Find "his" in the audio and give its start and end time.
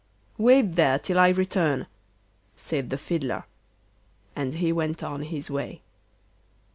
5.21-5.51